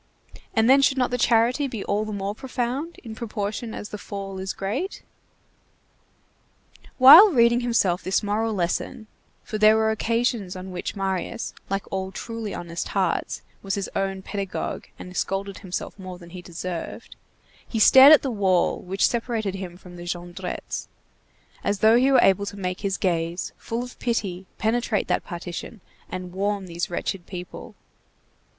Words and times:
And 0.55 0.67
then 0.67 0.81
should 0.81 0.97
not 0.97 1.11
the 1.11 1.17
charity 1.19 1.67
be 1.67 1.83
all 1.85 2.05
the 2.05 2.11
more 2.11 2.33
profound, 2.33 2.95
in 3.03 3.13
proportion 3.13 3.75
as 3.75 3.89
the 3.89 3.99
fall 3.99 4.39
is 4.39 4.51
great? 4.51 5.03
While 6.97 7.29
reading 7.29 7.59
himself 7.59 8.01
this 8.01 8.23
moral 8.23 8.51
lesson, 8.55 9.05
for 9.43 9.59
there 9.59 9.75
were 9.75 9.91
occasions 9.91 10.55
on 10.55 10.71
which 10.71 10.95
Marius, 10.95 11.53
like 11.69 11.85
all 11.91 12.11
truly 12.11 12.51
honest 12.51 12.87
hearts, 12.87 13.43
was 13.61 13.75
his 13.75 13.91
own 13.95 14.23
pedagogue 14.23 14.85
and 14.97 15.15
scolded 15.15 15.59
himself 15.59 15.99
more 15.99 16.17
than 16.17 16.31
he 16.31 16.41
deserved, 16.41 17.15
he 17.67 17.77
stared 17.77 18.11
at 18.11 18.23
the 18.23 18.31
wall 18.31 18.79
which 18.79 19.07
separated 19.07 19.53
him 19.53 19.77
from 19.77 19.97
the 19.97 20.05
Jondrettes, 20.07 20.87
as 21.63 21.77
though 21.81 21.95
he 21.97 22.11
were 22.11 22.19
able 22.23 22.47
to 22.47 22.57
make 22.57 22.79
his 22.81 22.97
gaze, 22.97 23.51
full 23.55 23.83
of 23.83 23.99
pity, 23.99 24.47
penetrate 24.57 25.07
that 25.09 25.23
partition 25.23 25.79
and 26.09 26.33
warm 26.33 26.65
these 26.65 26.89
wretched 26.89 27.27
people. 27.27 27.75